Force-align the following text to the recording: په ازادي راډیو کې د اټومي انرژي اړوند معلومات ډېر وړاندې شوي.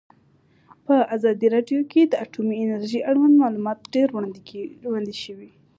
په 0.85 0.95
ازادي 1.15 1.47
راډیو 1.55 1.79
کې 1.91 2.01
د 2.05 2.13
اټومي 2.23 2.55
انرژي 2.65 2.99
اړوند 3.09 3.35
معلومات 3.43 3.77
ډېر 3.93 4.07
وړاندې 4.85 5.15
شوي. 5.23 5.49